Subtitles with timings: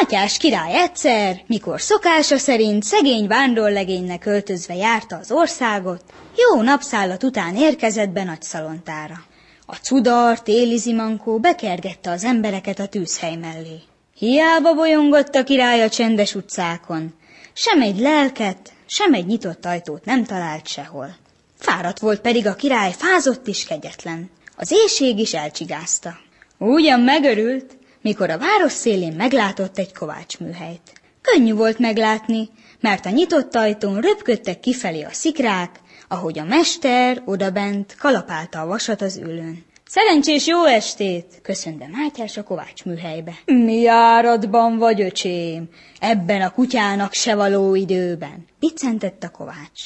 [0.00, 6.02] Mátyás király egyszer, mikor szokása szerint szegény vándorlegénynek öltözve járta az országot,
[6.36, 9.24] jó napszállat után érkezett be nagy szalontára.
[9.66, 13.80] A cudar, téli zimankó bekergette az embereket a tűzhely mellé.
[14.14, 17.14] Hiába bolyongott a király a csendes utcákon,
[17.52, 21.16] sem egy lelket, sem egy nyitott ajtót nem talált sehol.
[21.58, 24.30] Fáradt volt pedig a király, fázott is kegyetlen.
[24.56, 26.16] Az éjség is elcsigázta.
[26.58, 30.92] Ugyan megörült, mikor a város szélén meglátott egy kovácsműhelyt.
[31.22, 32.48] Könnyű volt meglátni,
[32.80, 39.02] mert a nyitott ajtón röpködtek kifelé a szikrák, ahogy a mester odabent kalapálta a vasat
[39.02, 39.64] az ülőn.
[39.86, 41.38] Szerencsés jó estét!
[41.42, 43.32] köszönte Mátyás a kovács műhelybe.
[43.44, 45.68] Mi áradban vagy, öcsém?
[45.98, 49.82] Ebben a kutyának se való időben, biccentett a kovács.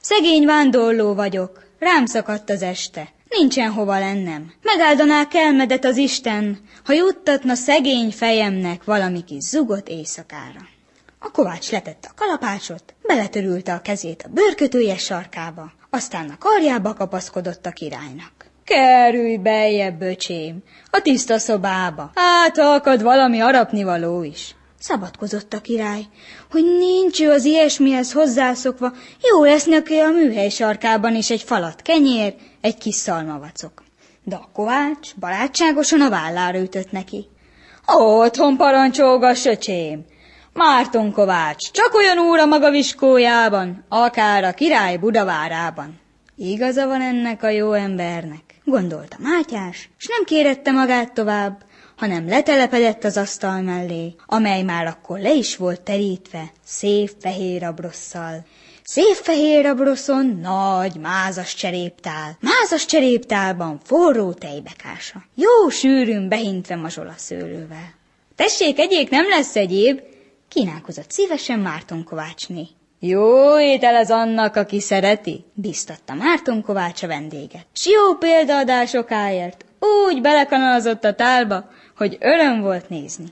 [0.00, 3.08] Szegény vándorló vagyok, rám szakadt az este.
[3.38, 4.52] Nincsen hova lennem.
[4.62, 10.60] Megáldaná kelmedet az Isten, ha juttatna szegény fejemnek valami kis zugot éjszakára.
[11.18, 17.66] A kovács letette a kalapácsot, beletörülte a kezét a bőrkötője sarkába, aztán a karjába kapaszkodott
[17.66, 18.32] a királynak.
[18.64, 24.54] Kerülj beljebb, böcsém, a tiszta szobába, hát akad valami arapnivaló is.
[24.80, 26.02] Szabadkozott a király,
[26.50, 28.92] hogy nincs ő az ilyesmihez hozzászokva,
[29.30, 33.82] jó lesz neki a műhely sarkában is egy falat kenyér, egy kis szalmavacok.
[34.24, 37.26] De a kovács barátságosan a vállára ütött neki.
[37.86, 40.04] Otthon parancsolgass, öcsém!
[40.52, 46.00] Márton Kovács, csak olyan úr a maga viskójában, akár a király Budavárában.
[46.36, 51.62] Igaza van ennek a jó embernek, gondolta Mátyás, s nem kérette magát tovább,
[52.00, 58.44] hanem letelepedett az asztal mellé, amely már akkor le is volt terítve szép fehér abrosszal.
[58.82, 67.94] Szép fehér abroszon nagy mázas cseréptál, mázas cseréptálban forró tejbekása, jó sűrűn behintve mazsola szőlővel.
[68.36, 70.00] Tessék, egyék nem lesz egyéb,
[70.48, 72.66] kínálkozott szívesen Márton Kovácsné.
[73.00, 77.66] Jó étel ez annak, aki szereti, biztatta Márton Kovács a vendéget.
[77.72, 81.68] S jó példaadásokáért úgy belekanalazott a tálba,
[82.00, 83.24] hogy öröm volt nézni.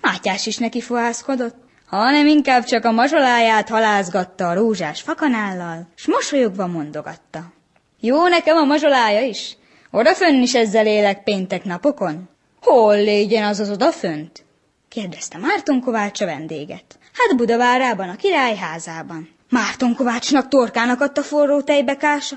[0.00, 6.66] Mátyás is neki fohászkodott, hanem inkább csak a mazsoláját halázgatta a rózsás fakanállal, s mosolyogva
[6.66, 7.52] mondogatta.
[8.00, 9.56] Jó nekem a mazsolája is?
[9.90, 12.28] Odafönn is ezzel élek péntek napokon?
[12.60, 14.44] Hol légyen az az odafönt?
[14.88, 16.98] kérdezte Márton Kovács a vendéget.
[17.12, 19.28] Hát Budavárában, a király házában.
[19.50, 22.36] Márton Kovácsnak torkának adta forró tejbekása.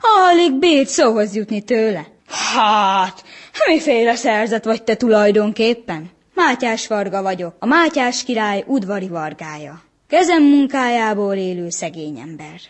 [0.00, 2.13] Alig bírt szóhoz jutni tőle.
[2.34, 3.24] Hát,
[3.66, 6.10] miféle szerzet vagy te tulajdonképpen?
[6.34, 9.82] Mátyás Varga vagyok, a Mátyás király udvari vargája.
[10.08, 12.60] Kezem munkájából élő szegény ember.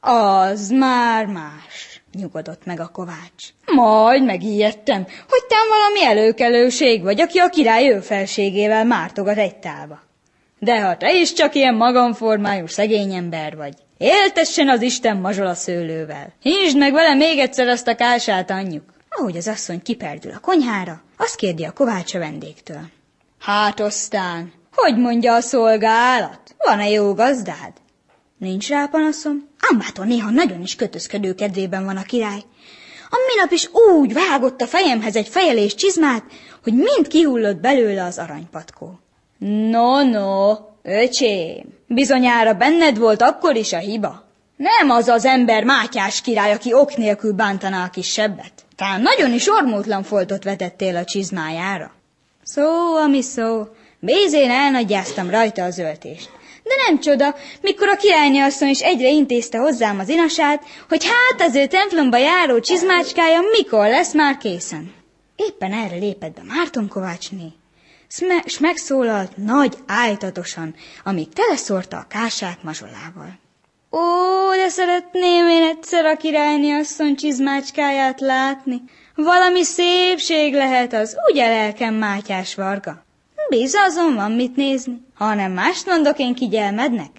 [0.00, 3.44] Az már más, nyugodott meg a kovács.
[3.66, 10.00] Majd megijedtem, hogy te valami előkelőség vagy, aki a király ő felségével mártogat egy tálba.
[10.58, 16.32] De ha te is csak ilyen magamformájú szegény ember vagy, éltessen az Isten mazsola szőlővel.
[16.40, 18.96] Hízd meg vele még egyszer azt a kását, anyjuk.
[19.18, 22.80] Ahogy az asszony kiperdül a konyhára, azt kérdi a kovács a vendégtől.
[23.40, 26.54] Hát aztán, hogy mondja a szolgálat?
[26.58, 27.72] Van-e jó gazdád?
[28.38, 29.48] Nincs rá panaszom.
[29.70, 32.42] Ambától néha nagyon is kötözködő kedvében van a király.
[33.10, 36.24] A minap is úgy vágott a fejemhez egy fejelés csizmát,
[36.62, 38.98] hogy mind kihullott belőle az aranypatkó.
[39.70, 44.24] No, no, öcsém, bizonyára benned volt akkor is a hiba.
[44.56, 48.66] Nem az az ember Mátyás király, aki ok nélkül bántaná a kisebbet.
[48.78, 51.92] Talán nagyon is ormótlan foltot vetettél a csizmájára.
[52.42, 53.66] Szó, ami szó,
[54.00, 56.30] bézén elnagyáztam rajta az öltést.
[56.62, 61.48] De nem csoda, mikor a királynő asszony is egyre intézte hozzám az inasát, hogy hát
[61.48, 64.94] az ő templomba járó csizmácskája mikor lesz már készen.
[65.36, 67.52] Éppen erre lépett be Márton Kovácsné,
[68.44, 70.74] s megszólalt nagy ájtatosan,
[71.04, 73.38] amíg teleszórta a kását mazsolával.
[73.90, 74.00] Ó,
[74.56, 78.82] de szeretném én egyszer a királyni asszony csizmácskáját látni.
[79.14, 83.06] Valami szépség lehet az, ugye lelkem Mátyás Varga?
[83.86, 85.06] azon van mit nézni.
[85.14, 87.10] Ha nem mást mondok én kigyelmednek,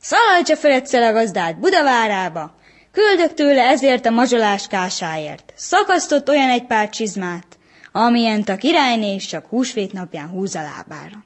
[0.00, 2.54] szaladja fel egyszer a gazdát Budavárába,
[2.92, 5.52] küldök tőle ezért a mazsolás kásáért.
[5.56, 7.46] Szakasztott olyan egy pár csizmát,
[7.92, 11.25] amilyent a királyné is csak húsvét napján húz a lábára.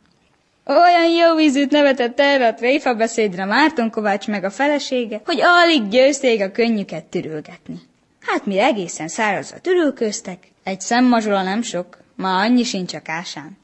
[0.70, 5.88] Olyan jó vízűt nevetett erre a tréfa beszédre Márton Kovács meg a felesége, hogy alig
[5.88, 7.81] győzték a könnyüket türülgetni.
[8.20, 13.58] Hát mi egészen szárazra türülköztek, egy szemmazsola nem sok, ma annyi sincs a kásán.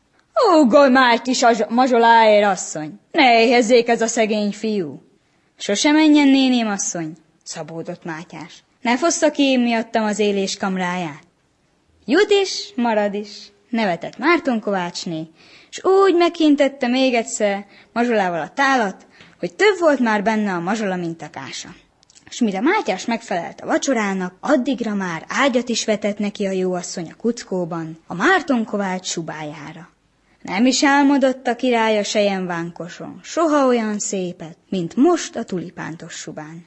[0.61, 3.01] Ugolj már kis mazsoláért, asszony!
[3.13, 5.03] Ne éhezzék ez a szegény fiú!
[5.59, 7.13] Sose menjen, néném asszony,
[7.43, 8.65] szabódott Mátyás.
[8.81, 11.23] Ne fossza ki én miattam az élés kamráját.
[12.05, 13.29] Jut is, marad is.
[13.71, 15.29] nevetett Márton Kovácsné,
[15.77, 19.07] és úgy megkintette még egyszer mazsolával a tálat,
[19.39, 21.69] hogy több volt már benne a mazsola, mint a kása.
[22.31, 27.15] És mire Mátyás megfelelt a vacsorának, addigra már ágyat is vetett neki a jóasszony a
[27.15, 29.89] kuckóban, a Márton Kovács subájára.
[30.43, 36.67] Nem is álmodott a király a sejemvánkoson, soha olyan szépet, mint most a tulipántos subán.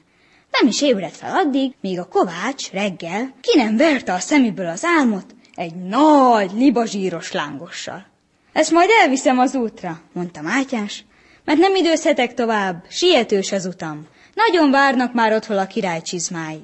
[0.50, 4.84] Nem is ébredt fel addig, míg a kovács reggel ki nem verte a szeméből az
[4.84, 8.09] álmot egy nagy, libazsíros lángossal.
[8.52, 11.04] Ezt majd elviszem az útra, mondta Mátyás,
[11.44, 14.06] mert nem időzhetek tovább, sietős az utam.
[14.34, 16.62] Nagyon várnak már otthon a király csizmái.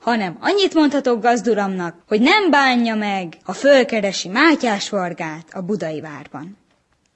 [0.00, 6.58] Hanem annyit mondhatok gazduramnak, hogy nem bánja meg, ha fölkeresi Mátyás Vargát a budai várban.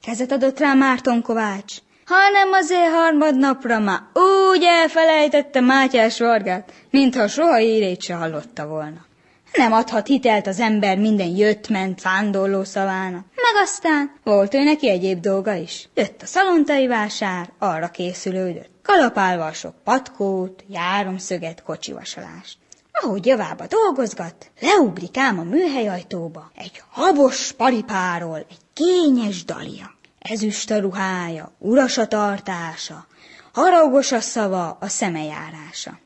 [0.03, 1.75] Kezet adott rá Márton Kovács,
[2.07, 4.01] hanem azért harmadnapra már
[4.49, 9.05] úgy elfelejtette Mátyás Vargát, mintha soha írét se hallotta volna.
[9.53, 13.25] Nem adhat hitelt az ember minden jött-ment fándorló szavának.
[13.63, 15.89] Aztán volt ő neki egyéb dolga is.
[15.95, 18.71] Jött a szalontai vásár, arra készülődött.
[18.83, 22.59] Kalapálva sok patkót, járomszöget, kocsivasalást.
[22.93, 29.95] Ahogy javába dolgozgat, leugrik ám a műhelyajtóba egy habos paripáról egy kényes dalia.
[30.19, 33.07] Ezüst a ruhája, uras a tartása,
[33.53, 35.99] haragos a szava, a szemejárása.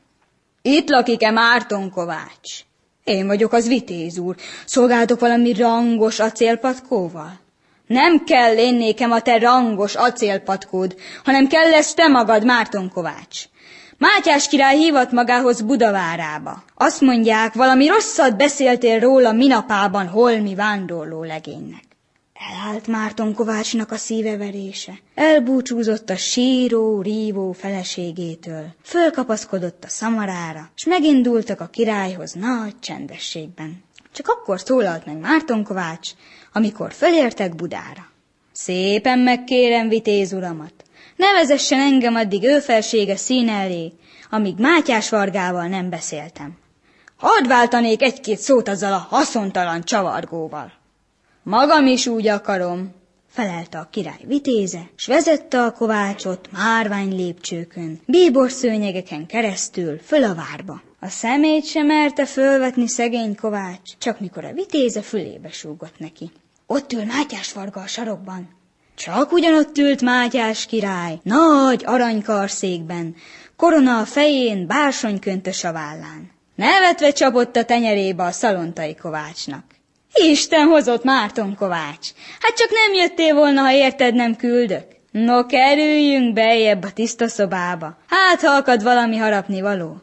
[0.61, 2.59] Itt lakik-e Márton Kovács?
[3.03, 4.35] Én vagyok az vitéz úr.
[4.65, 7.39] Szolgáltok valami rangos acélpatkóval?
[7.91, 13.43] Nem kell én nékem a te rangos acélpatkód, hanem kell lesz te magad, Márton Kovács.
[13.97, 16.63] Mátyás király hívott magához Budavárába.
[16.75, 21.83] Azt mondják, valami rosszat beszéltél róla minapában holmi vándorló legénynek.
[22.49, 24.93] Elállt Márton Kovácsnak a szíveverése.
[25.15, 28.65] Elbúcsúzott a síró, rívó feleségétől.
[28.83, 33.83] Fölkapaszkodott a szamarára, s megindultak a királyhoz nagy csendességben.
[34.13, 36.09] Csak akkor szólalt meg Márton Kovács,
[36.53, 38.09] amikor fölértek Budára.
[38.51, 40.73] Szépen megkérem vitéz uramat,
[41.15, 43.93] nevezessen engem addig ő felsége szín elé,
[44.29, 46.57] amíg Mátyás Vargával nem beszéltem.
[47.17, 50.71] Hadd váltanék egy-két szót azzal a haszontalan csavargóval.
[51.43, 52.93] Magam is úgy akarom,
[53.27, 60.35] felelte a király vitéze, s vezette a kovácsot márvány lépcsőkön, bíbor szőnyegeken keresztül föl a
[60.35, 60.81] várba.
[61.03, 66.31] A szemét sem merte fölvetni szegény kovács, csak mikor a vitéze fülébe súgott neki.
[66.67, 68.49] Ott ül Mátyás Varga a sarokban.
[68.95, 73.15] Csak ugyanott ült Mátyás király, nagy aranykarszékben,
[73.55, 76.31] korona a fején, bársonyköntös a vállán.
[76.55, 79.63] Nevetve csapott a tenyerébe a szalontai kovácsnak.
[80.13, 82.09] Isten hozott Márton Kovács.
[82.39, 84.85] Hát csak nem jöttél volna, ha érted nem küldök.
[85.11, 87.97] No, kerüljünk bejebb a tiszta szobába.
[88.07, 90.01] Hát, ha akad valami harapni való.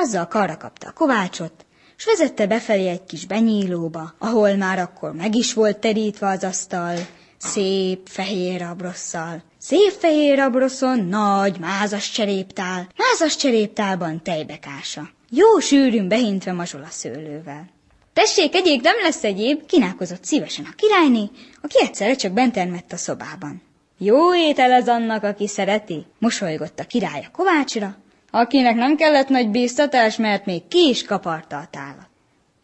[0.00, 1.66] Azzal karra kapta a Kovácsot,
[1.96, 6.94] s vezette befelé egy kis benyílóba, ahol már akkor meg is volt terítve az asztal,
[7.38, 9.42] szép fehér abrosszal.
[9.58, 15.08] Szép fehér abroszon nagy mázas cseréptál, mázas cseréptálban tejbekása.
[15.30, 17.68] Jó sűrűn behintve mazsola szőlővel.
[18.12, 21.30] Tessék, egyéb nem lesz egyéb, kínálkozott szívesen a királyné,
[21.62, 23.62] aki egyszerre csak bent termett a szobában.
[23.98, 27.96] Jó étel ez annak, aki szereti, mosolygott a király a kovácsra,
[28.30, 32.08] akinek nem kellett nagy bíztatás, mert még ki is kaparta a tálat.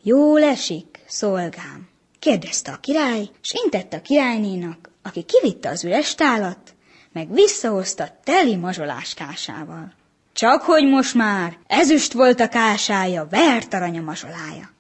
[0.03, 1.89] Jó esik, szolgám,
[2.19, 6.75] kérdezte a király, s intette a királynénak, aki kivitte az üres tálat,
[7.13, 9.93] meg visszahozta teli mazsoláskásával.
[10.33, 14.71] Csak hogy most már ezüst volt a kásája, vert arany a mazsolája.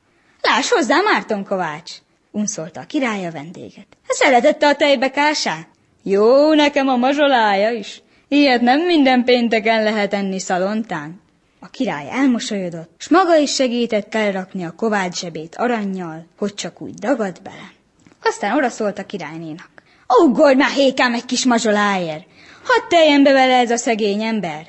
[0.41, 1.93] Láss hozzá, Márton Kovács!
[2.31, 3.87] unszolta a király a vendéget.
[4.09, 5.69] Szeretette a tejbekását?
[6.03, 8.03] Jó nekem a mazsolája is.
[8.35, 11.21] Ilyet nem minden pénteken lehet enni szalontán.
[11.61, 16.95] A király elmosolyodott, s maga is segített elrakni a kovács zsebét aranyjal, hogy csak úgy
[16.95, 17.73] dagad bele.
[18.23, 19.71] Aztán oda szólt a királynénak.
[20.23, 22.27] Ugorj már hékám egy kis mazsoláért!
[22.65, 24.67] Hadd teljen be vele ez a szegény ember!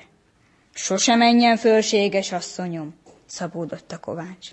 [0.74, 2.96] Sose menjen fölséges asszonyom,
[3.26, 4.48] szabódott a kovács.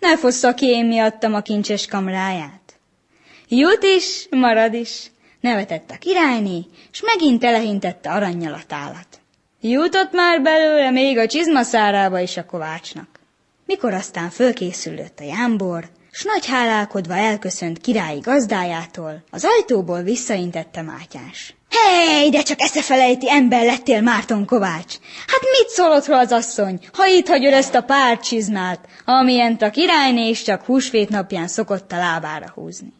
[0.00, 2.78] Ne fossza ki én miattam a kincses kamráját.
[3.48, 5.10] Jut is, marad is,
[5.44, 9.06] nevetett a királyné, s megint telehintette aranyjal a tálat.
[9.60, 13.08] Jutott már belőle még a csizmaszárába is a kovácsnak.
[13.66, 21.54] Mikor aztán fölkészülött a jámbor, s nagy hálálkodva elköszönt királyi gazdájától, az ajtóból visszaintette Mátyás.
[21.70, 24.94] Hely, de csak eszefelejíti ember lettél, Márton Kovács!
[25.26, 30.28] Hát mit szólott az asszony, ha itt hagyod ezt a pár csizmát, amilyent a királyné
[30.28, 32.92] is csak húsvét napján szokott a lábára húzni?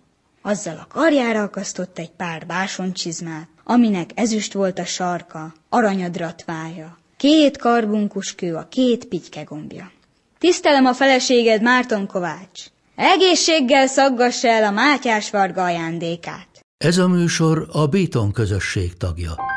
[0.46, 8.54] Azzal a karjára akasztott egy pár básoncsizmát, aminek ezüst volt a sarka, aranyadratvája, két karbunkuskő
[8.54, 9.90] a két pityke gombja.
[10.38, 12.64] Tisztelem a feleséged, Márton Kovács!
[12.96, 16.48] Egészséggel szaggassa el a Mátyás Varga ajándékát.
[16.78, 19.53] Ez a műsor a Béton közösség tagja.